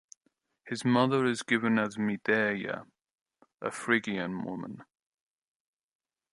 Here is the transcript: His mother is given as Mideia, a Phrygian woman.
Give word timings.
His 0.65 0.83
mother 0.83 1.25
is 1.27 1.43
given 1.43 1.77
as 1.77 1.95
Mideia, 1.95 2.87
a 3.61 3.69
Phrygian 3.69 4.43
woman. 4.43 4.83